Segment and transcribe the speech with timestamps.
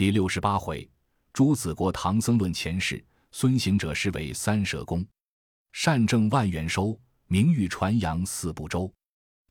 [0.00, 0.88] 第六十八回，
[1.30, 5.04] 朱子国唐僧论前世，孙行者是为三舍功，
[5.72, 8.90] 善政万元收，名誉传扬四部洲，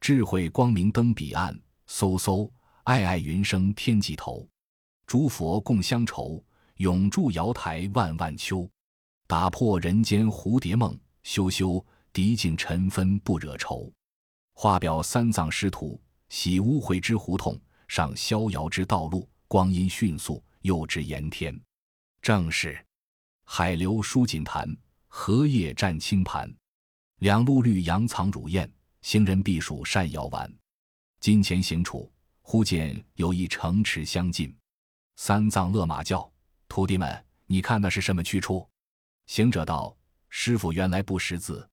[0.01, 1.53] 智慧光明登彼岸，
[1.87, 2.49] 嗖嗖，
[2.83, 4.49] 爱爱云生天际头，
[5.05, 6.43] 诸佛共乡愁，
[6.77, 8.67] 永驻瑶台万万秋，
[9.27, 13.93] 打破人间蝴蝶梦，羞羞，涤尽尘纷不惹愁。
[14.55, 17.55] 画表三藏师徒，洗污秽之胡同，
[17.87, 19.29] 上逍遥之道路。
[19.49, 21.59] 光阴迅速，又至炎天。
[22.21, 22.79] 正是
[23.43, 24.69] 海流疏锦潭，
[25.07, 26.55] 荷叶占青盘。
[27.17, 30.53] 两路绿杨藏乳燕，行人避暑善遥玩。
[31.19, 32.11] 金钱行处，
[32.43, 34.55] 忽见有一城池相近。
[35.15, 36.31] 三藏勒马叫
[36.69, 38.69] ：“徒弟们，你看那是什么去处？”
[39.25, 39.97] 行者道
[40.29, 41.67] ：“师傅原来不识字。”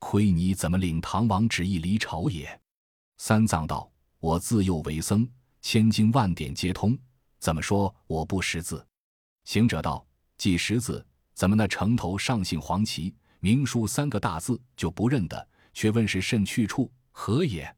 [0.00, 2.60] 亏你怎么领唐王旨意离朝也？
[3.18, 5.24] 三藏道：“我自幼为僧，
[5.60, 6.98] 千经万典皆通，
[7.42, 8.86] 怎么说我不识字？”
[9.42, 10.06] 行者道
[10.38, 15.48] ：“既识字，怎么那城头上姓黄旗，明书三个大字就不认得？
[15.74, 16.88] 却问是甚去处？
[17.10, 17.76] 何也？”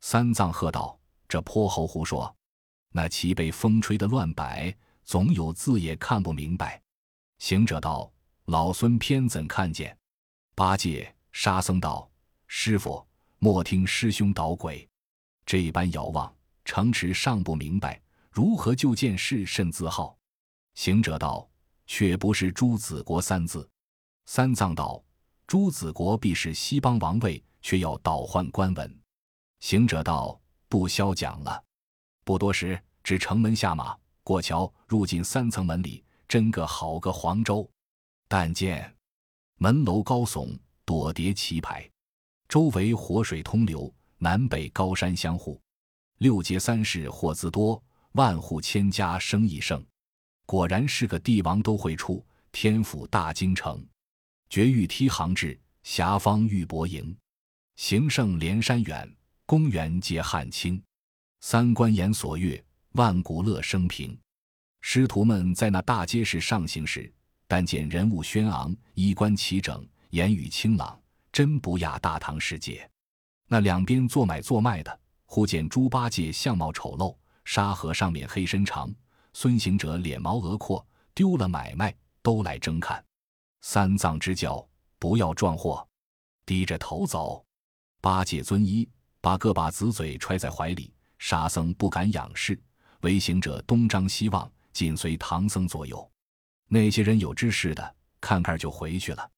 [0.00, 0.96] 三藏喝道
[1.28, 2.32] ：“这泼猴胡说！
[2.92, 6.80] 那旗被风吹得乱摆，总有字也看不明白。”
[7.38, 8.08] 行者道
[8.46, 9.98] ：“老孙偏怎看见？”
[10.54, 11.12] 八戒。
[11.32, 12.08] 沙僧道
[12.46, 13.04] ：“师傅，
[13.40, 14.88] 莫听师兄捣鬼。
[15.46, 16.32] 这般遥望
[16.64, 18.00] 城池尚不明白，
[18.40, 20.16] 如何就见是甚自豪？”
[20.72, 21.46] 行者道
[21.86, 23.68] ：“却不是朱子国三字。”
[24.24, 25.04] 三藏道
[25.46, 28.98] ：“朱子国必是西邦王位，却要倒换官文。”
[29.60, 31.62] 行者道：“不消讲了。”
[32.24, 37.70] 不多时，至城门下马，过桥，入进三层门里，真个好个黄州。
[38.26, 38.96] 但见
[39.56, 40.58] 门楼高耸。
[40.86, 41.88] 朵叠棋牌，
[42.48, 45.60] 周围活水通流，南北高山相护，
[46.18, 47.80] 六街三市货资多，
[48.12, 49.84] 万户千家生意盛。
[50.46, 53.86] 果然是个帝王都会出，天府大京城。
[54.48, 57.16] 绝域梯行至，霞方玉帛营。
[57.76, 59.08] 行胜连山远，
[59.46, 60.82] 公园皆汉清。
[61.40, 62.62] 三官言所悦，
[62.92, 64.18] 万古乐生平。
[64.80, 67.12] 师徒们在那大街市上行时，
[67.46, 69.86] 但见人物轩昂，衣冠齐整。
[70.10, 72.90] 言语清朗，真不亚大唐世界。
[73.46, 77.16] 那两边做买做卖的，忽见猪八戒相貌丑陋，
[77.52, 78.88] 沙和尚面黑身长，
[79.32, 83.04] 孙行者脸毛额阔，丢了买卖，都来争看。
[83.60, 84.64] 三藏之教，
[85.00, 85.84] 不要撞祸，
[86.46, 87.44] 低着头走。
[88.00, 88.88] 八戒遵依，
[89.20, 90.94] 把个把子嘴揣在怀里。
[91.18, 92.56] 沙僧不敢仰视，
[93.00, 96.08] 唯行者东张西望，紧随唐僧左右。
[96.68, 99.28] 那些人有知识的，看看就回去了。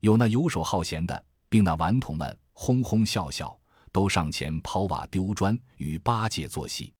[0.00, 3.56] 有那游手好闲的，并那顽童们哄哄笑笑，
[3.92, 6.92] 都上前抛瓦丢砖，与八戒作戏。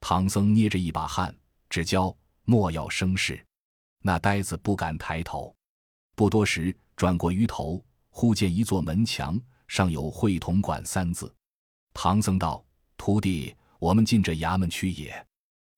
[0.00, 1.34] 唐僧捏着一把汗，
[1.68, 3.44] 只教莫要生事。
[4.02, 5.54] 那呆子不敢抬头。
[6.16, 11.32] 不多时，转过鱼头，忽见一座门墙，上有“会同馆”三字。
[11.92, 12.64] 唐僧道
[12.96, 15.26] ：“徒弟，我们进这衙门去也。”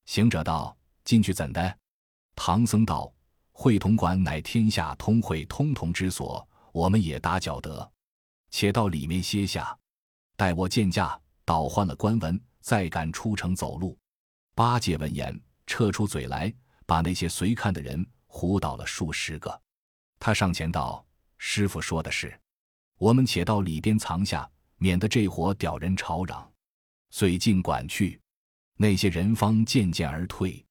[0.06, 1.78] 行者道：“进去怎的？”
[2.34, 3.12] 唐僧道
[3.52, 7.92] ：“会同馆乃天下通会通同之所。”我们也打搅得，
[8.50, 9.78] 且到里面歇下，
[10.36, 13.94] 待我见驾，倒换了官文，再敢出城走路。
[14.54, 16.52] 八戒闻言，撤出嘴来，
[16.84, 19.62] 把那些随看的人唬倒了数十个。
[20.18, 21.04] 他上前道
[21.38, 22.38] ：“师傅说的是，
[22.98, 26.50] 我们且到里边藏下，免得这伙屌人吵嚷。”
[27.10, 28.20] 遂进馆去，
[28.76, 30.64] 那些人方渐渐而退。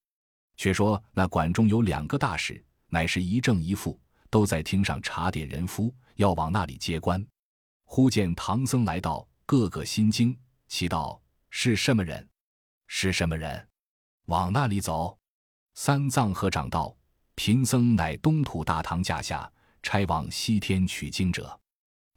[0.57, 3.99] 却说那馆中有两个大使，乃是一正一负。
[4.29, 7.21] 都在厅上查点人夫，要往那里接官。
[7.83, 11.21] 忽见唐僧来到，个个心惊，奇道
[11.51, 12.25] ：“是什么人？
[12.87, 13.67] 是什么人？
[14.25, 15.17] 往那里走？”
[15.75, 16.95] 三藏合掌道
[17.35, 19.51] ：“贫僧乃东土大唐驾下
[19.81, 21.59] 差往西天取经者，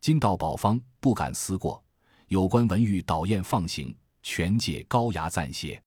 [0.00, 1.82] 今到宝方，不敢思过。
[2.28, 5.80] 有关文玉倒宴放行，全借高衙暂歇。”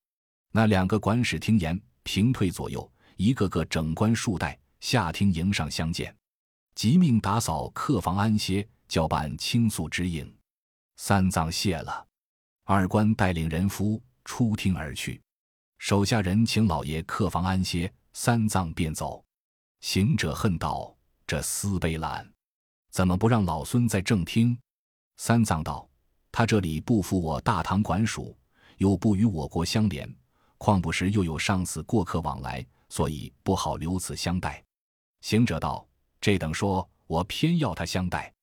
[0.53, 4.57] 那两个管使听言，平退左右，一个个整冠束带。
[4.79, 6.15] 下厅迎上相见，
[6.75, 10.31] 即命打扫客房安歇，叫办倾诉之应。
[10.97, 12.07] 三藏谢了，
[12.63, 15.19] 二官带领人夫出厅而去。
[15.77, 19.23] 手下人请老爷客房安歇，三藏便走。
[19.79, 20.95] 行者恨道
[21.27, 22.27] ：“这厮卑懒，
[22.89, 24.57] 怎么不让老孙在正厅？”
[25.17, 25.87] 三藏道
[26.31, 28.35] ：“他这里不服我大唐管属，
[28.77, 30.11] 又不与我国相连，
[30.57, 34.63] 况不时又有上司过客往来，所以不好留此相待。”
[35.21, 35.87] 行者道
[36.19, 38.33] ：“这等说，我偏要他相待。”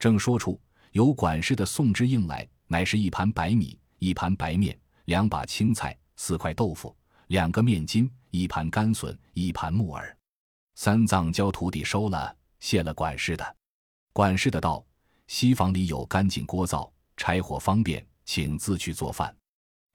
[0.00, 6.96] 正说出，有管事的送之应来，乃是一盘白米、一盘白面、两把青菜、四块豆腐、
[7.26, 10.16] 两个面筋、一盘干笋，一盘木耳。
[10.76, 13.56] 三藏教徒弟收了，谢了管事的。
[14.12, 14.86] 管事的道
[15.26, 19.36] ：“西房里有干净锅灶，柴火方便，请自去做饭。”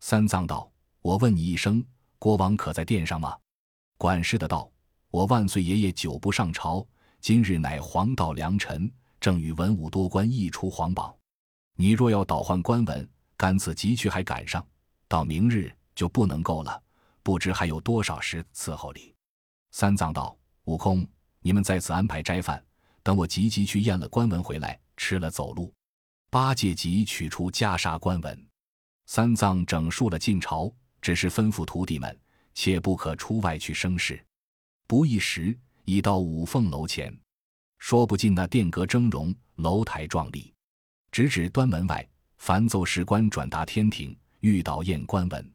[0.03, 0.69] 三藏道
[1.01, 1.81] ：“我问你一声，
[2.19, 3.37] 国王可在殿上吗？”
[3.97, 4.69] 管事的道
[5.09, 6.85] ：“我万岁爷爷久不上朝，
[7.21, 8.91] 今日乃黄道良辰，
[9.21, 11.15] 正与文武多官一出皇榜。
[11.77, 14.67] 你若要倒换官文，干此急去还赶上，
[15.07, 16.81] 到明日就不能够了。
[17.23, 19.13] 不知还有多少时伺候你。”
[19.73, 21.05] 三藏道：“悟空，
[21.41, 22.63] 你们在此安排斋饭，
[23.01, 25.73] 等我急急去验了官文回来，吃了走路。”
[26.29, 28.47] 八戒急取出袈裟官文，
[29.07, 30.71] 三藏整述了晋朝，
[31.01, 32.17] 只是吩咐徒弟们。
[32.53, 34.19] 切不可出外去生事。
[34.87, 35.55] 不一时，
[35.85, 37.15] 已到五凤楼前，
[37.77, 40.51] 说不尽那殿阁峥嵘，楼台壮丽。
[41.11, 42.07] 直指端门外，
[42.37, 45.53] 凡奏事官转达天庭，欲导验官文。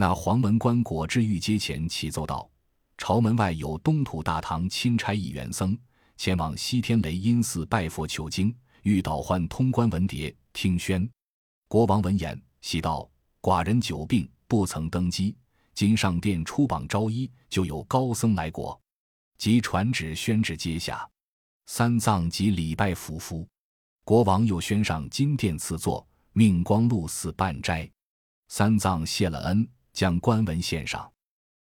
[0.00, 2.50] 那黄门官果至御阶前，启奏道：
[2.96, 5.76] 朝门外有东土大唐钦差一员僧，
[6.16, 11.06] 前往西天雷音寺拜佛求经，欲导换通关文牒，听宣。
[11.68, 13.06] 国王闻言，喜道：
[13.42, 15.36] 寡人久病，不曾登基。
[15.74, 18.80] 今上殿出榜招医，就有高僧来国，
[19.36, 21.06] 即传旨宣旨接下。
[21.66, 23.46] 三藏即礼拜伏服。
[24.06, 27.86] 国王又宣上金殿赐座，命光禄寺办斋。
[28.48, 31.10] 三藏谢了恩，将官文献上。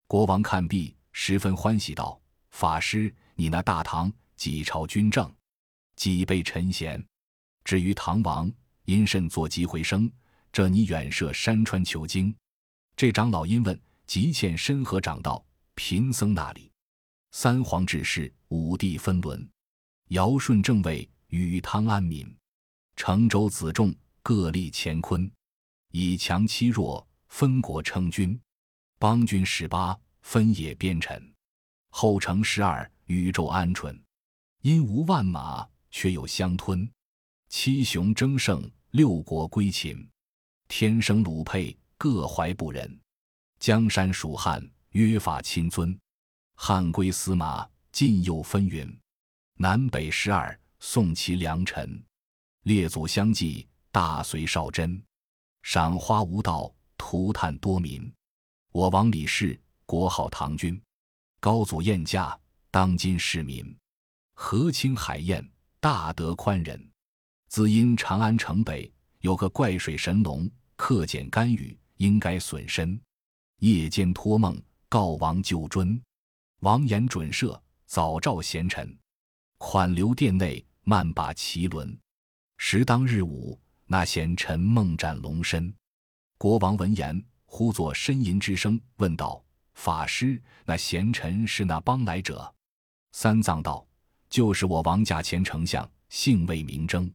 [0.07, 5.33] 国王看毕，十分欢喜，道：“法师，你那大唐几朝军政，
[5.97, 7.05] 几辈臣贤？
[7.65, 8.53] 至于唐王
[8.85, 10.11] 因甚作疾回生？
[10.53, 12.35] 这你远涉山川求经。”
[12.97, 13.81] 这长老因问。
[14.07, 15.43] 急欠深河长道，
[15.75, 16.71] 贫僧那里。
[17.31, 19.49] 三皇治世，五帝分伦，
[20.09, 22.37] 尧舜正位，禹汤安民，
[22.97, 25.29] 成周子仲各立乾坤，
[25.91, 28.41] 以强欺弱，分国称君，
[28.97, 31.35] 邦君十八，分野边臣，
[31.91, 34.01] 后成十二，宇宙鹌鹑，
[34.61, 36.89] 因无万马，却有相吞，
[37.49, 40.09] 七雄争胜，六国归秦，
[40.69, 43.01] 天生鲁沛，各怀不仁。
[43.59, 45.93] 江山蜀汉，约法亲尊；
[46.55, 48.97] 汉归司马，晋又分云。
[49.57, 52.01] 南北十二，宋齐良臣。
[52.63, 55.03] 列祖相继，大隋少真。
[55.63, 58.13] 赏花无道，涂炭多民。
[58.73, 60.81] 我王李氏，国号唐君。
[61.41, 62.39] 高祖宴驾，
[62.71, 63.77] 当今市民。
[64.35, 65.49] 和亲海晏，
[65.79, 66.91] 大德宽仁。
[67.49, 73.01] 自因长安城北有个怪水神龙，克俭甘雨，应该损身。
[73.61, 76.03] 夜间托梦告王救尊，
[76.61, 78.99] 王言准赦，早召贤臣，
[79.59, 81.97] 款留殿内慢把奇轮。
[82.57, 85.73] 时当日午，那贤臣梦斩龙身。
[86.37, 89.43] 国王闻言，忽作呻吟之声，问道
[89.75, 92.53] ：“法师，那贤臣是那邦来者？”
[93.13, 93.87] 三藏道
[94.29, 97.11] ：“就是我王驾前丞相，姓魏名征。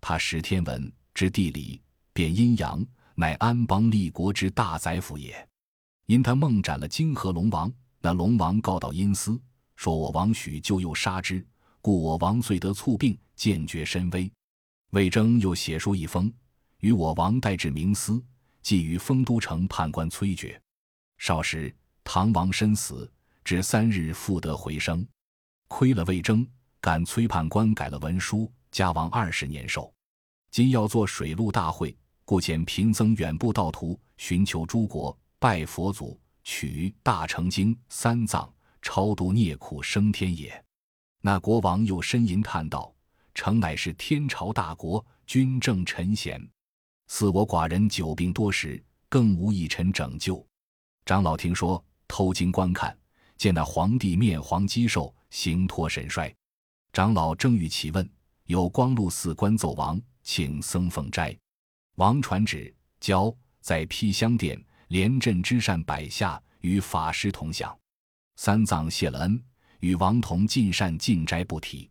[0.00, 1.80] 他识天文，知地理，
[2.12, 5.46] 辨阴阳，乃安邦立国之大宰辅也。”
[6.06, 9.40] 因他梦斩了金河龙王，那龙王告到阴司，
[9.76, 11.44] 说我王许就又杀之，
[11.80, 14.30] 故我王遂得猝病，渐觉身危。
[14.90, 16.32] 魏征又写书一封，
[16.78, 18.22] 与我王带至冥司，
[18.62, 20.58] 寄于丰都城判官崔珏。
[21.18, 21.74] 少时，
[22.04, 23.10] 唐王身死，
[23.44, 25.06] 至三日复得回生。
[25.68, 26.46] 亏了魏征，
[26.80, 29.92] 赶崔判官改了文书，加王二十年寿。
[30.50, 35.16] 今要做水陆大会，故遣贫僧远步道途，寻求诸国。
[35.38, 40.64] 拜佛祖，取大成经三藏，超度孽苦升天也。
[41.20, 42.94] 那国王又呻吟叹道
[43.34, 46.40] ：“诚乃是天朝大国，君正臣贤。
[47.14, 50.42] 似我寡人久病多时，更无一臣拯救。”
[51.04, 52.96] 长老听说，偷经观看，
[53.36, 56.34] 见那皇帝面黄肌瘦，形脱神衰。
[56.90, 58.10] 长老正欲启问，
[58.46, 61.38] 有光禄寺官奏王，请僧奉斋。
[61.96, 64.58] 王传旨，交在披香殿。
[64.88, 67.78] 连镇之善摆下，与法师同享。
[68.36, 69.42] 三藏谢了恩，
[69.80, 71.90] 与王同进膳进斋不提。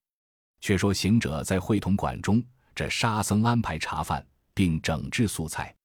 [0.62, 5.76] 却说行者在会同馆中，这沙僧安排茶饭，并整治素菜。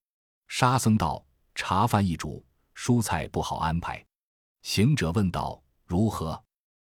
[0.47, 1.23] 沙僧道
[1.55, 2.45] ：“茶饭一煮，
[2.75, 4.03] 蔬菜不好安排。”
[4.63, 6.41] 行者问道：“如何？”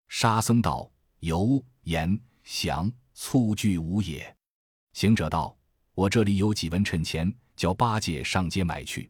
[0.10, 0.90] 沙僧道
[1.20, 4.36] ：“油盐香醋俱无也。”
[4.94, 5.56] 行者道
[5.94, 9.10] ：“我这里有几文趁钱，叫八戒上街买去。”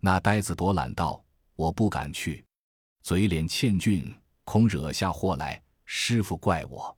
[0.00, 1.22] 那呆子躲懒道
[1.56, 2.44] ：“我不敢去，
[3.02, 5.60] 嘴脸欠俊，恐惹下祸来。
[5.84, 6.96] 师傅怪我。”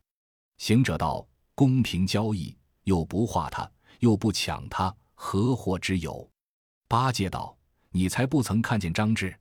[0.57, 6.27] 行者道：“公平交易，又不化他，又不抢他，何祸之有？”
[6.89, 7.55] 八戒道
[7.91, 9.33] ：“你才不曾看见张志，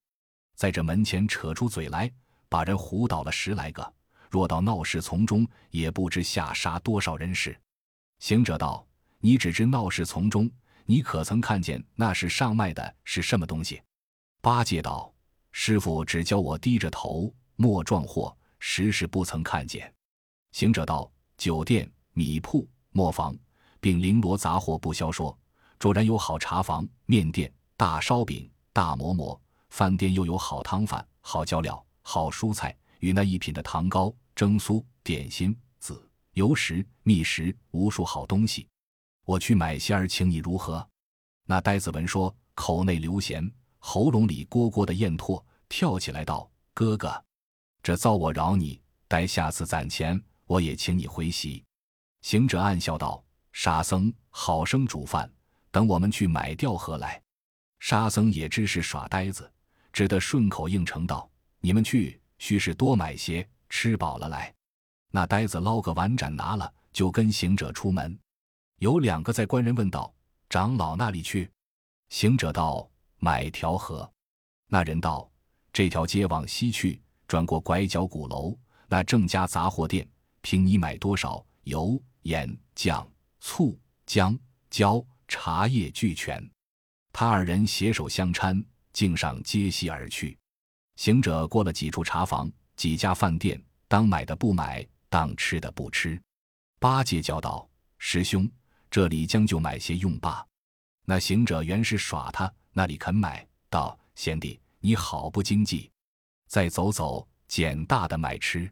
[0.55, 2.13] 在这门前扯出嘴来，
[2.51, 3.95] 把人唬倒了十来个。
[4.29, 7.59] 若到闹市丛中，也不知下杀多少人士。
[8.19, 8.87] 行者道
[9.21, 10.49] ：“你只知闹市丛中，
[10.85, 13.81] 你可曾看见那是上卖的是什么东西？”
[14.43, 15.13] 八戒道
[15.51, 19.93] ：“师傅只教我低着头，莫撞祸，实是不曾看见。”
[20.53, 23.35] 行者道：“酒店、米铺、磨坊，
[23.81, 25.37] 并绫罗杂货不消说，
[25.81, 29.37] 卓然有好茶房、面店、大烧饼、大馍馍；
[29.71, 38.69] 饭店又有好汤饭、好椒料、好蔬菜。”与那一品的糖糕、蒸酥、点心、子油食、蜜食，无数好东西，
[39.25, 40.87] 我去买些儿，请你如何？
[41.47, 47.25] 那呆子闻说，口内流涎，喉咙里蝈蝈的咽唾，跳起来道：“哥哥，
[47.83, 51.65] 这遭我饶你，待下次攒钱，我也请你回席。”
[52.21, 55.33] 行者暗笑道：“沙僧，好生煮饭，
[55.71, 57.21] 等我们去买钓盒来。”
[57.81, 59.51] 沙僧也知是耍呆子，
[59.93, 64.51] 只得顺口应承道：“你们去。”须是多买些，吃饱了来。
[65.11, 68.19] 那呆子捞个碗盏拿了，就跟行者出门。
[68.79, 70.11] 有两个在官人问道
[70.49, 71.51] ：“长老那里去？”
[72.09, 72.89] 行者道
[73.21, 74.11] ：“买条河。”
[74.69, 75.31] 那人道
[75.71, 76.99] ：“这条街往西去，
[77.29, 78.57] 转过拐角鼓楼，
[78.89, 80.09] 那郑家杂货店，
[80.41, 83.07] 凭你买多少，油、盐、酱、
[83.41, 84.39] 醋、姜、
[84.71, 86.45] 椒、茶叶俱全。”
[87.15, 90.37] 他二人携手相搀，径上街西而去。
[90.97, 96.21] 行者过了几处茶房，几家饭店，当买的不买，当吃的不吃。
[96.79, 97.69] 八戒叫道
[97.99, 98.51] ：“师兄，
[98.91, 100.47] 这里将就买些用罢。”
[101.07, 103.47] 那行者原是耍他，那里肯买？
[103.69, 105.91] 道：“贤弟，你好不经济，
[106.49, 108.71] 再走走，捡大的买吃。”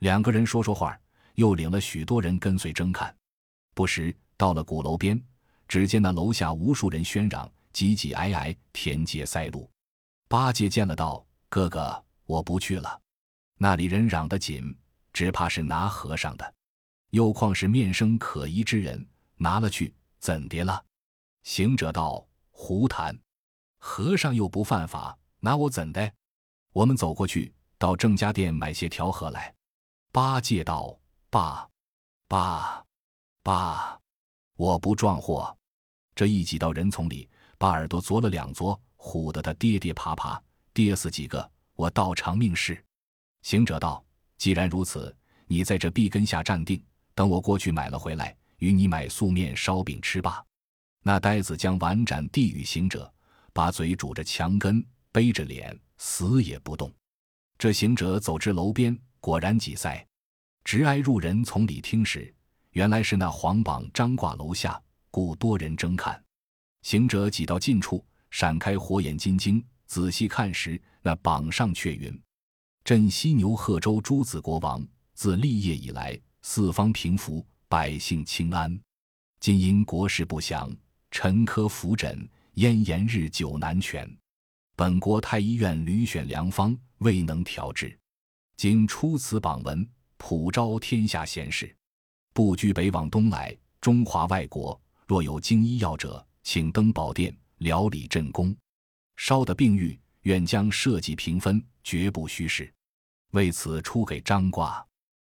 [0.00, 0.98] 两个人说说话，
[1.34, 3.14] 又领了许多人跟随争看。
[3.74, 5.22] 不时到了鼓楼边，
[5.70, 9.70] 只见那楼下无数人喧嚷，挤挤挨挨，田街塞路。
[10.26, 11.24] 八戒见了道。
[11.48, 13.00] 哥哥，我不去了，
[13.56, 14.76] 那里人嚷得紧，
[15.12, 16.54] 只怕是拿和尚的，
[17.10, 20.84] 又况是面生可疑之人，拿了去怎的了？
[21.44, 23.16] 行者道：“胡谈，
[23.78, 26.12] 和尚又不犯法，拿我怎的？
[26.72, 29.54] 我们走过去，到郑家店买些条河来。”
[30.10, 30.98] 八戒道
[31.30, 31.68] ：“爸，
[32.26, 32.84] 爸，
[33.44, 34.00] 爸，
[34.56, 35.56] 我不撞货。”
[36.20, 40.38] 这一挤到人丛里，把耳朵啄了两啄，唬得他跌跌爬爬。
[40.74, 42.84] 跌死几个，我倒偿命事。
[43.40, 44.04] 行者道
[44.36, 46.84] ：“既然如此，你在这壁根下站定，
[47.14, 50.44] 等我过去买了回来，与你买素面烧饼吃吧。”
[51.02, 53.10] 那呆子将碗盏递与行者，
[53.54, 56.92] 把嘴拄着墙根，背着脸，死也不动。
[57.56, 60.06] 这行者走至楼边，果然挤塞，
[60.64, 62.30] 直挨入人丛里听时，
[62.72, 64.78] 原来是那黄榜张挂楼下，
[65.10, 66.22] 故多人争看。
[66.82, 69.64] 行者挤到近处，闪开火眼金睛。
[69.86, 72.16] 仔细看时，那榜上却云
[72.84, 78.80] ：“镇西牛贺州诸子国王，自立业以来，四方平服，百姓清安。
[79.40, 80.70] 今因国事不详，
[81.10, 84.08] 臣科扶诊，咽炎日久难全。
[84.76, 87.98] 本国太医院屡选良方，未能调治。
[88.56, 89.84] 今出此榜文，
[90.18, 91.74] 普招天下贤士，
[92.32, 93.56] 不拘北往东来。
[93.80, 98.54] 中华外国若有经医药者，请登宝殿，疗理朕宫。”
[99.18, 102.72] 烧的病愈，愿将社稷平分，绝不虚事。
[103.32, 104.86] 为此出给张卦，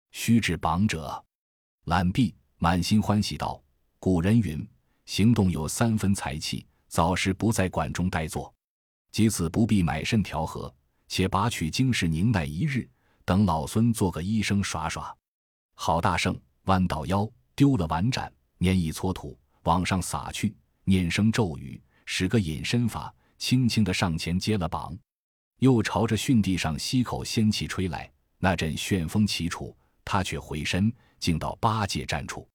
[0.10, 1.24] 须至榜者，
[1.84, 3.62] 览毕，满心欢喜道
[4.02, 4.68] ：“古人云，
[5.06, 8.52] 行动有三分才气，早时不在馆中呆坐。
[9.12, 10.74] 即此不必买肾调和，
[11.08, 12.90] 且拔取经世宁耐一日，
[13.24, 15.16] 等老孙做个医生耍耍。”
[15.78, 20.56] 郝大圣弯倒腰，丢了碗盏，捻一撮土往上撒去，
[20.86, 23.14] 念声咒语，使个隐身法。
[23.38, 24.98] 轻轻的上前接了榜，
[25.60, 28.10] 又朝着巽地上吸口仙气吹来，
[28.40, 32.48] 那阵旋风起处，他却回身，竟到八戒站处。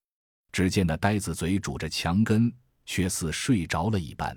[0.50, 2.50] 只见那呆子嘴拄着墙根，
[2.86, 4.36] 却似睡着了一般。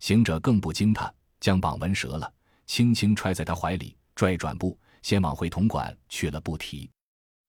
[0.00, 2.30] 行者更不惊他，将榜文折了，
[2.66, 6.90] 轻轻揣在他怀里，拽转步，先往回同馆去了，不提。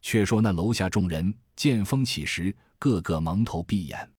[0.04, 4.10] 却说那楼下众人见风起时，个个蒙头闭眼，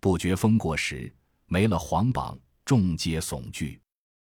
[0.00, 1.14] 不觉风过时，
[1.46, 2.38] 没了黄榜。
[2.62, 3.80] 众皆悚惧，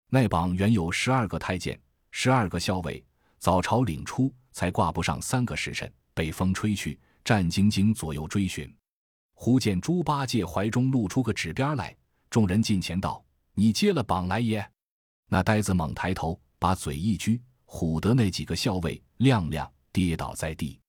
[0.08, 1.78] 那榜原有十二个太监，
[2.10, 3.04] 十二个校尉，
[3.38, 8.74] 早朝领出，才挂不上三个时辰，被风吹去，战兢兢左右追寻。
[9.34, 11.94] 忽见猪八戒怀中露出个纸边来，
[12.30, 13.22] 众人近前道
[13.52, 14.66] ：“你接了榜来也？”
[15.28, 20.80] 那呆子猛抬头，把嘴一撅，唬得那几个校尉踉踉跌倒在地。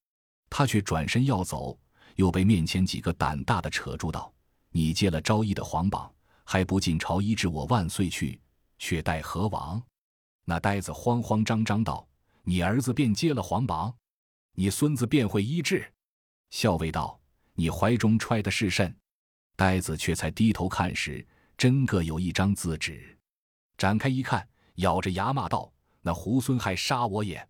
[0.50, 1.78] 他却转身要走，
[2.16, 4.34] 又被面前几个胆大的扯住道
[4.72, 6.12] ：“你接了昭义的皇榜。”
[6.44, 8.38] 还不进朝医治我万岁去，
[8.78, 9.82] 却待何往？
[10.44, 12.06] 那呆子慌慌张张道
[12.44, 13.96] ：“你儿子便接了皇榜，
[14.56, 15.90] 你孙子便会医治。”
[16.50, 17.18] 校尉道
[17.56, 18.94] ：“你怀中揣的是甚？”
[19.56, 21.26] 呆子却才低头看时，
[21.56, 23.18] 真个有一张字纸，
[23.78, 27.48] 展开一看，咬着牙骂道：“那猢狲还杀我也！”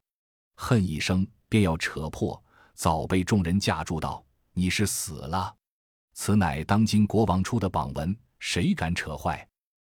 [0.56, 2.40] 恨一声，便要扯破，
[2.75, 4.24] 早被众人架住道
[4.54, 5.56] ：“你是死了，
[6.24, 9.44] 此乃当今国王出的榜文，谁敢扯坏？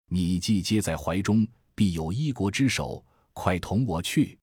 [0.09, 3.01] 你既接在怀中，必有一国之首，
[3.33, 4.37] 快同我去！”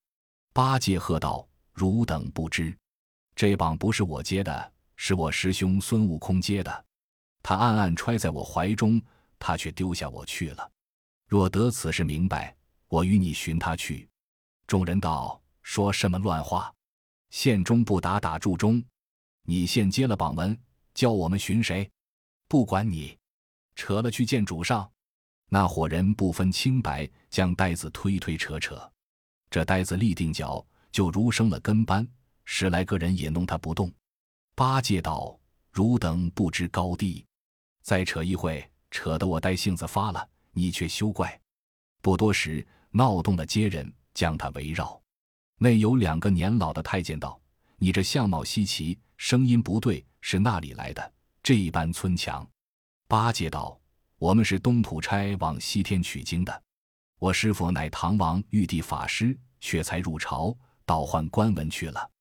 [0.55, 2.73] 八戒喝道：“汝等不知，
[3.35, 6.85] 这榜不是我接的，是我师兄孙悟空接的。”
[7.43, 9.01] 他暗暗揣在我怀中，
[9.37, 10.71] 他却丢下我去了。
[11.27, 12.55] 若得此事明白，
[12.87, 14.07] 我与你寻他去。
[14.67, 16.73] 众人道：“说什么乱话？
[17.31, 18.81] 县中不打打住中。
[19.45, 20.57] 你现接了榜文，
[20.93, 21.89] 叫我们寻谁？
[22.47, 23.17] 不管你，
[23.75, 24.89] 扯了去见主上。”
[25.49, 28.91] 那伙人不分清白，将呆子推推扯扯。
[29.51, 32.07] 这呆子立定脚，就如生了跟班，
[32.43, 33.93] 十来个人也弄他不动。
[34.55, 35.39] 八戒道
[35.71, 37.23] ：“汝等不知高低。”
[37.83, 41.39] 再扯一会，扯得我呆性子发了，你却休怪。
[42.01, 44.99] 不多时，闹动了街人，将他围绕。
[45.59, 47.39] 内有两个年老的太监道
[47.77, 51.13] ：“你这相貌稀奇，声音不对，是那里来的？
[51.41, 52.45] 这一般村墙。”
[53.07, 53.79] 八戒道
[54.19, 56.63] ：“我们是东土差往西天取经的。
[57.19, 60.53] 我师傅乃唐王玉帝法师，却才入朝，
[60.85, 62.11] 倒换官文去了。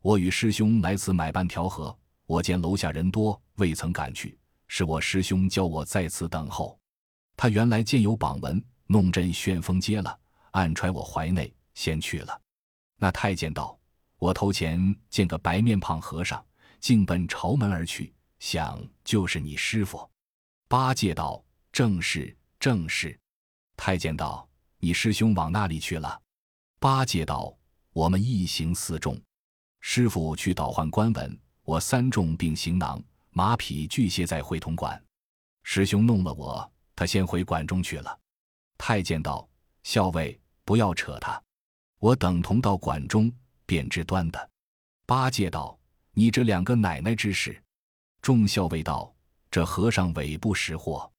[0.00, 1.94] 我与师兄来此买办调和，
[2.24, 6.80] 我见楼下人多，未曾赶去。”是我师兄教我在此等候，
[7.36, 10.18] 他原来见有榜文，弄阵旋风接了，
[10.52, 12.40] 暗揣我怀内，先去了。
[12.96, 13.78] 那太监道
[14.16, 16.42] ：“我头前见个白面胖和尚，
[16.86, 20.08] 竟奔朝门而去，想就是你师傅。”
[20.70, 23.18] 八戒道：“正是，正是。”
[23.76, 26.22] 太监道：“你师兄往那里去了？”
[26.78, 27.52] 八戒道
[27.92, 29.20] ：“我们一行四众，
[29.80, 33.02] 师傅去倒换官文，我三众并行囊。”
[33.34, 35.04] 马匹俱歇在会同馆，
[35.64, 38.16] 师兄弄了我，他先回馆中去了。
[38.78, 39.48] 太监道
[39.82, 41.42] ：“校尉，不要扯他，
[41.98, 43.28] 我等同到馆中，
[43.66, 44.50] 便知端的。”
[45.04, 45.76] 八戒道
[46.16, 47.62] ：“你这两个奶奶之事。”
[48.22, 49.14] 众校尉道
[49.52, 51.12] ：“这和尚伪不识货，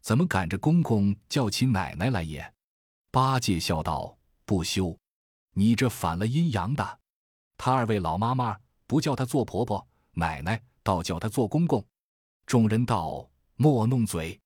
[0.00, 2.52] 怎么赶着公公叫起奶奶来也？”
[3.12, 4.98] 八戒笑道：“不休，
[5.52, 6.98] 你这反了阴阳的。
[7.58, 11.84] 他二位老妈妈不叫他做婆婆奶奶。”倒叫他做公公，
[12.46, 14.40] 众人道：“莫弄嘴，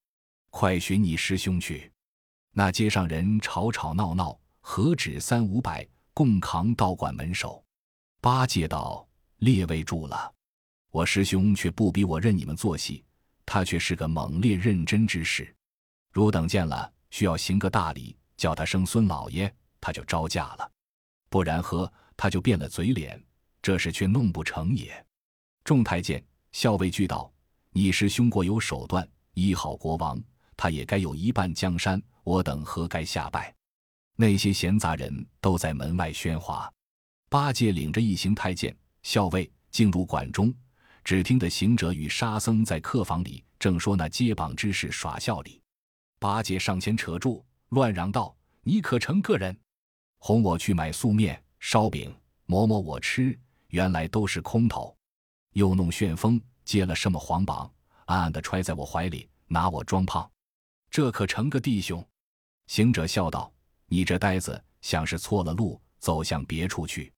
[0.50, 1.92] 快寻你师兄去。”
[2.50, 7.64] 那街上人吵吵闹闹，何止三五百，共扛道馆门首。
[8.20, 9.06] 八戒道
[9.42, 10.32] ：“列位住了，
[10.92, 13.02] 我师兄却不比我认你们做戏，
[13.44, 15.52] 他却是个猛烈认真之士。
[16.12, 20.70] 汝等见了，需要行个大礼，叫他生孙老爷，他就招架了；
[21.28, 23.20] 不然呵，他就变了嘴脸，
[23.60, 25.04] 这事却弄不成也。”
[25.64, 26.24] 众太监。
[26.52, 27.32] 校尉俱道
[27.72, 30.22] ：“你师兄过有手段，医好国王，
[30.56, 32.00] 他也该有一半江山。
[32.22, 33.52] 我等何该下拜？”
[34.14, 36.72] 那些闲杂人都在门外喧哗。
[37.28, 40.54] 八戒领着一行太监、校尉进入馆中，
[41.04, 45.60] 只听得行者与沙僧在客房里正说那接榜之事，耍笑里。
[46.18, 49.56] 八戒上前扯住，乱嚷道：“你可成个人？
[50.18, 52.14] 哄我去买素面、烧饼，
[52.46, 53.38] 磨磨我吃，
[53.68, 54.96] 原来都是空头。”
[55.54, 57.70] 又弄旋风接了什么黄榜，
[58.06, 60.30] 暗暗的揣在我怀里，拿我装胖，
[60.90, 62.06] 这可成个弟兄？
[62.68, 63.52] 行者笑道
[63.86, 67.12] ：“你这呆子，想是错了路，走向别处去。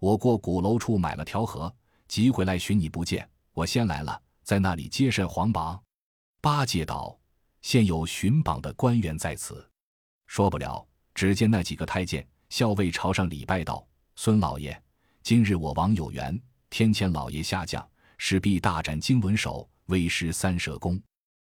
[0.00, 1.72] 我过鼓楼处买了条河，
[2.08, 5.80] 急回来寻你不见，我先来了，在那里接甚黄榜？”
[6.40, 7.16] 八戒道
[7.60, 9.70] ：“现有寻榜的官员在此。”
[10.26, 13.86] 说不了，只见那几个太监、校尉朝上礼拜道
[14.16, 14.82] ：“孙老爷，
[15.22, 17.86] 今日我王有缘。”天谴老爷下降，
[18.16, 20.98] 势必大展经纶手，威施三舍功，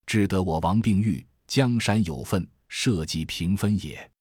[0.06, 4.12] 只得我王病愈，江山有份，社稷平分也。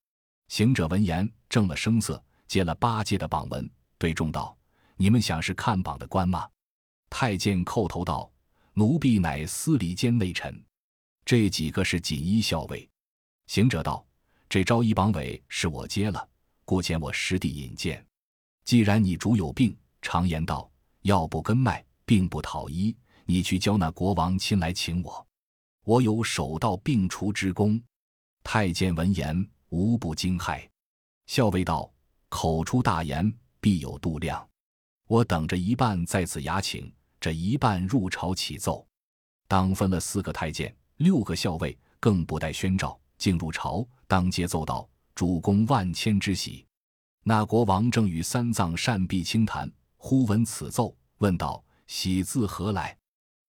[0.47, 3.69] 行者闻言，正了声色，接了八戒的榜文，
[4.03, 4.59] 对众道
[4.99, 6.51] ：“你们想是看榜的官吗？”
[7.09, 8.29] 太监叩头道
[8.75, 10.61] ：“奴婢乃司礼监内臣。”
[11.25, 12.91] 这几个是锦衣校尉。
[13.47, 14.05] 行者道
[14.51, 16.29] ：“这招一榜尾是我接了，
[16.65, 18.05] 故遣我师弟引荐。
[18.65, 20.69] 既然你主有病，常言道。”
[21.03, 22.97] 药不根脉，并不讨医。
[23.25, 25.25] 你去教那国王亲来请我，
[25.85, 27.81] 我有手到病除之功。
[28.43, 30.69] 太监闻言，无不惊骇。
[31.27, 31.89] 校尉道
[32.29, 34.47] ：“口出大言，必有度量。
[35.07, 38.87] 我等着一半在此衙请，这一半入朝启奏。
[39.47, 46.67] 当分了四个太监，六个校尉，更不待宣召，进入朝，当街奏道：‘主公万千之喜。
[47.23, 52.97] 那国王正与三藏善毕清谈，忽闻此奏，问道：“喜字何来？”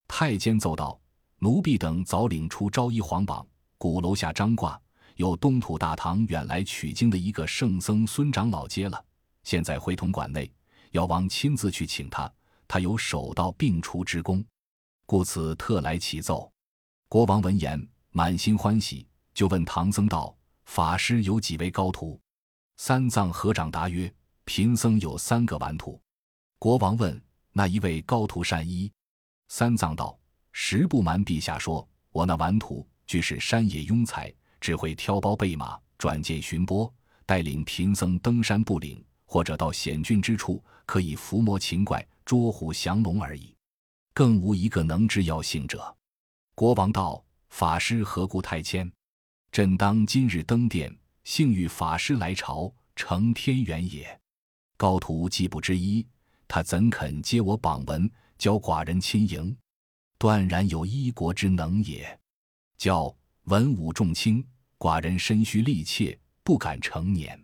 [0.06, 1.00] 太监奏道
[1.40, 3.44] ：“奴婢等早领出昭衣皇榜，
[3.78, 4.80] 鼓楼下张挂，
[5.16, 9.04] 有东土大唐远来取经的一个圣僧孙长老接了，
[9.44, 10.50] 现在会同馆内，
[10.90, 12.30] 要王亲自去请他，
[12.66, 14.44] 他有手到病除之功，
[15.06, 16.50] 故此特来启奏。”
[17.08, 22.20] 国王闻言，满心欢喜，就问唐僧道：“法师有几位高徒？”
[22.76, 24.12] 三藏合掌答曰
[24.44, 26.00] ：“贫僧有三个顽徒。”
[26.58, 28.90] 国王问：“那一位高徒善医？”
[29.48, 30.18] 三藏道
[30.50, 36.92] ：“实不瞒陛下说，我那顽徒俱是山野庸才，只会挑包备马，转剑寻波，
[37.26, 43.54] 带领贫僧登山步岭，或者到险峻之处，可以伏魔擒怪、捉虎降龙而已，
[44.12, 45.94] 更无一个能治要性者。”
[46.54, 48.90] 国王道：“法师何故太谦？
[49.50, 54.20] 朕当今日登殿，幸遇法师来朝，承天缘也。
[54.76, 56.06] 高徒既不知一，
[56.48, 59.56] 他怎肯接我榜文，教寡人亲迎？
[60.18, 62.18] 断然有一国之能也。
[62.76, 64.44] 教文武重轻，
[64.78, 67.43] 寡人身虚力怯，不敢成年。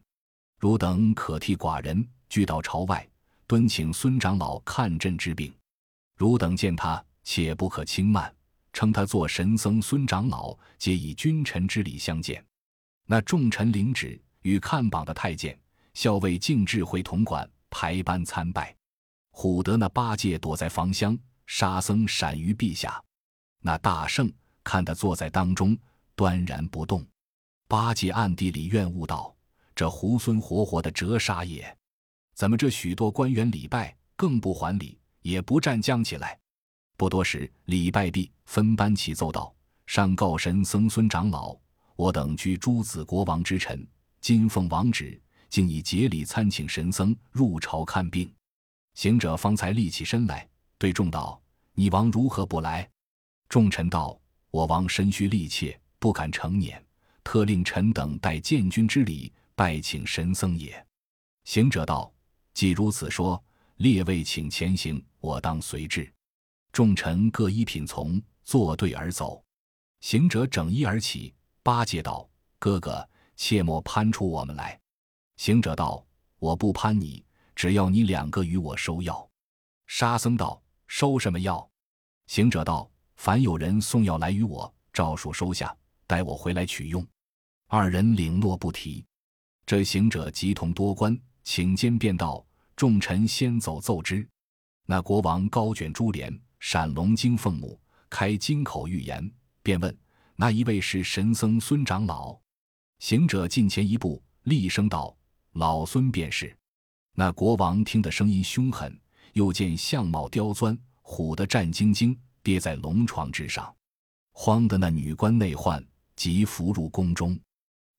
[0.60, 3.08] 汝等可替寡人聚到朝外，
[3.46, 5.50] 敦请孙长老看朕之病。
[6.16, 8.32] 汝等见他，且不可轻慢。”
[8.72, 12.44] 称他做神僧孙长老，皆以君臣之礼相见。
[13.06, 15.58] 那众臣领旨，与看榜的太监、
[15.94, 18.76] 校尉敬至会同馆，排班参拜。
[19.32, 23.02] 唬得那八戒躲在房厢，沙僧闪于陛下。
[23.60, 24.30] 那大圣
[24.62, 25.76] 看他坐在当中，
[26.14, 27.04] 端然不动。
[27.66, 29.34] 八戒暗地里怨悟道
[29.80, 31.74] ：“这猢狲活活的折杀也！
[32.34, 36.38] 怎么这许多官员礼拜，更不还礼，也不站将起来？”
[36.98, 39.50] 不多时，礼拜毕，分班起奏道
[39.88, 41.56] ：“上告神僧孙长老，
[41.96, 43.88] 我等居诸子国王之臣，
[44.20, 48.30] 今奉王旨，竟以节礼参请神僧入朝看病。”
[48.92, 51.40] 行者方才立起身来，对众道
[51.72, 52.86] ：“你王如何不来？”
[53.48, 54.20] 众臣道
[54.52, 56.84] ：“我王身虚力怯，不敢成年，
[57.24, 60.86] 特令臣等代建军之礼，拜请神僧也。”
[61.44, 62.10] 行者道
[62.54, 63.44] ：“既如此说，
[63.76, 66.10] 列位请前行，我当随至。”
[66.72, 69.44] 众臣各依品从，作对而走。
[70.00, 71.34] 行者整衣而起。
[71.62, 72.26] 八戒道
[72.58, 74.80] ：“哥哥，切莫攀出我们来。”
[75.36, 76.02] 行者道
[76.40, 77.22] ：“我不攀你，
[77.54, 79.28] 只要你两个与我收药。”
[79.88, 81.70] 沙僧道：“收什么药？”
[82.28, 87.06] 行者道：“凡有人送药来与我，照数收下，待我回来取用。”
[87.68, 89.04] 二人领诺不提。
[89.70, 94.28] 这行者急同多官，请监便道：“众臣先走奏之。”
[94.84, 96.36] 那国王高卷珠帘。
[96.58, 99.96] 闪龙睛凤目，开金口欲言，便问
[100.34, 102.36] 那一位是神僧孙长老。
[102.98, 105.16] 行者近前一步，厉声道
[105.54, 106.52] ：“老孙便是。”
[107.14, 109.00] 那国王听得声音凶狠，
[109.34, 113.72] 又见相貌刁钻，唬得战兢兢，跌在龙床之上。
[114.32, 115.80] 慌得那女官内患
[116.16, 117.38] 即扶入宫中，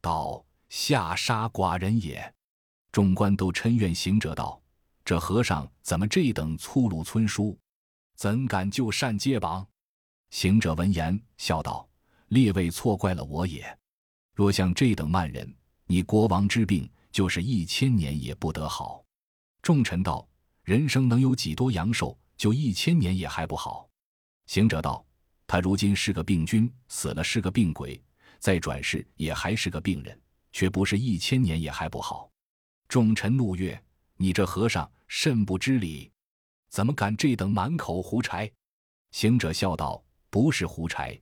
[0.01, 2.33] 道：“下杀寡人也！”
[2.93, 4.59] 众官都嗔怨行者道
[5.03, 7.57] ：“这和尚怎么这等粗鲁村书？”
[8.15, 9.67] 怎敢就善接榜？
[10.29, 11.87] 行者闻言笑道
[12.29, 13.77] ：“列位错怪了我也。
[14.33, 15.53] 若像这等慢人，
[15.85, 19.03] 你国王之病，就是一千年也不得好。”
[19.61, 20.25] 众臣道
[20.63, 22.17] ：“人生能有几多阳寿？
[22.37, 23.89] 就一千年也还不好。”
[24.47, 25.05] 行者道
[25.45, 28.01] ：“他如今是个病君，死了是个病鬼，
[28.39, 30.21] 再转世也还是个病人，
[30.51, 32.29] 却不是一千年也还不好。”
[32.87, 33.81] 众臣怒曰
[34.17, 36.11] ：“你这和尚甚不知礼！”
[36.69, 38.51] 怎么敢这等满口胡柴？
[39.11, 41.19] 行者笑道：“不是胡柴，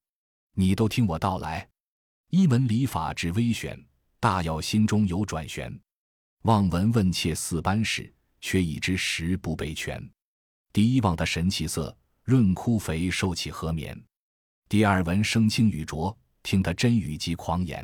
[0.54, 1.68] 你都听我道来。
[2.30, 3.84] 一门礼法之微玄，
[4.20, 5.76] 大要心中有转旋。
[6.44, 10.00] 望闻问切四般事，却已知十不备全。
[10.72, 14.00] 第一望他神气色，润枯肥瘦起和眠。
[14.68, 17.84] 第二闻声清语浊，听他真语及狂言。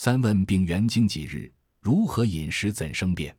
[0.00, 3.36] 三问病源经几日，如何饮食怎生变？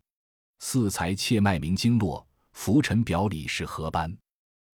[0.59, 4.13] 四才切脉明经络。”浮沉表里是何般？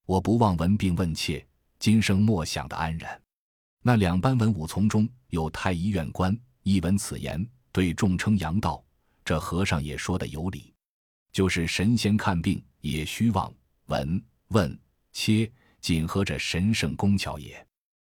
[0.07, 1.45] 我不忘闻病问切，
[1.77, 3.21] 今生莫想的安然。
[3.83, 8.83] 那两班文武从中有太医院官，一闻此言，对众称扬道
[9.23, 10.73] ：“这和尚也说的有理，
[11.31, 13.53] 就是神仙看病也须望
[13.85, 14.75] 闻问
[15.13, 15.47] 切，
[15.79, 17.63] 仅合着神圣工巧也。”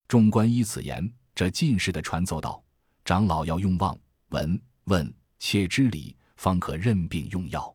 [0.08, 2.64] 众官依此言，这进士的传奏道
[3.08, 3.98] ：“长老要用望
[4.32, 7.74] 闻问切之理，方可认病用药。”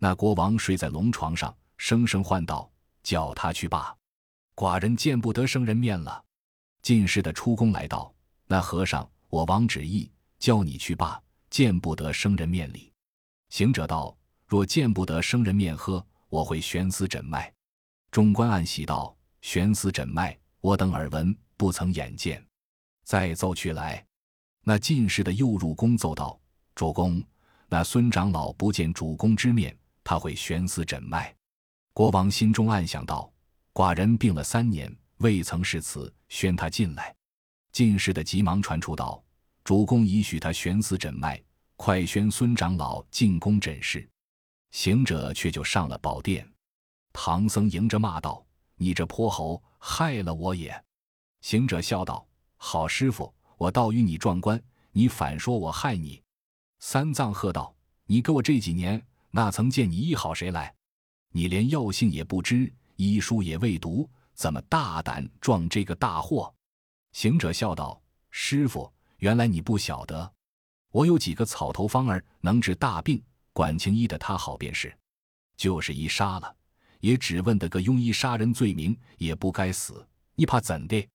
[0.00, 2.68] 那国王睡在龙床上，声声唤道
[3.00, 3.96] ：“叫他去罢，
[4.56, 6.20] 寡人见不得生人面了。”
[6.82, 8.12] 进士的出宫来道
[8.48, 10.10] ：“那和尚，我王旨意，
[10.40, 12.92] 叫你去罢，见不得生人面礼。
[13.50, 17.54] 行者道：“若见不得生人面喝，我会悬丝诊脉。”
[18.10, 22.44] 众官暗喜道：“悬丝诊脉，我等耳闻，不曾眼见。”
[23.06, 24.04] 再奏去来。
[24.66, 26.40] 那进士的又入宫奏道
[26.74, 27.22] ：“主公，
[27.68, 31.32] 那孙长老不见主公之面，他会悬丝诊脉。”
[31.92, 33.30] 国王心中暗想道
[33.74, 37.14] ：“寡人病了三年，未曾试此，宣他进来。”
[37.72, 39.22] 进士的急忙传出道
[39.62, 41.38] ：“主公已许他悬丝诊脉，
[41.76, 44.08] 快宣孙长老进宫诊视。”
[44.72, 46.50] 行者却就上了宝殿。
[47.12, 48.44] 唐僧迎着骂道
[48.76, 50.84] ：“你这泼猴，害了我也！”
[51.42, 53.32] 行者笑道：“好师傅。”
[53.64, 56.20] 我倒与你撞官，你反说我害你。
[56.80, 57.74] 三藏喝道
[58.04, 60.74] ：“你给我这几年，那曾见你医好谁来？
[61.30, 66.54] 你连药性也不知，医书也未读，怎么大胆撞这个大祸？”
[67.12, 67.98] 行者笑道
[68.30, 70.30] ：“师傅，原来你不晓得，
[70.90, 73.22] 我有几个草头方儿能治大病，
[73.54, 74.94] 管清医的他好便是。
[75.56, 76.54] 就是一杀了，
[77.00, 80.06] 也只问得个庸医杀人罪名，也不该死。
[80.34, 81.08] 你怕怎的？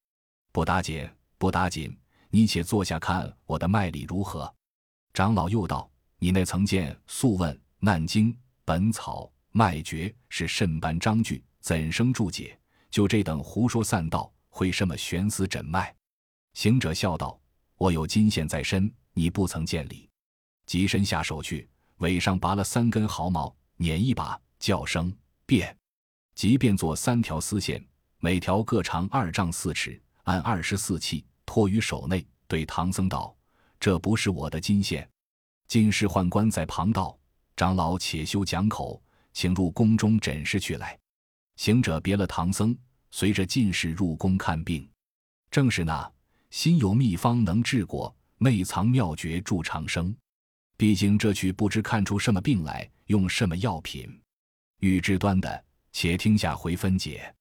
[0.51, 1.07] 不打紧，
[1.37, 1.95] 不打紧。”
[2.31, 4.53] 你且坐下看我的脉理如何？
[5.13, 5.89] 长老又道
[6.19, 8.31] ：“你那曾见《素问》《难经》
[8.63, 12.57] 《本草》《脉诀》是甚般章句，怎生注解？
[12.91, 15.93] 就这等胡说三道，会什么悬丝诊脉？”
[16.53, 17.39] 行者笑道
[17.77, 20.07] ：“我有金线在身，你不曾见礼。”
[20.67, 25.11] 即伸下手去，尾上拔了三根毫毛，捻一把，叫声
[25.47, 25.75] 变，
[26.35, 27.83] 即变作三条丝线，
[28.19, 31.25] 每条各长二丈四尺，按二十四气。
[31.49, 33.35] 托于手内，对唐僧道
[33.79, 35.09] ：“这不是我的金线。”
[35.67, 37.17] 金士宦官在旁道
[37.57, 39.01] ：“长老且休讲口，
[39.33, 40.95] 请入宫中诊视去来。”
[41.57, 42.77] 行者别了唐僧，
[43.09, 44.87] 随着进士入宫看病。
[45.49, 46.07] 正是那
[46.51, 50.15] 心有秘方能治国，内藏妙诀助长生。
[50.77, 54.21] 毕竟这去不知看出什么病来，用什么药品。
[54.81, 57.33] 欲知端的，且听下回分解。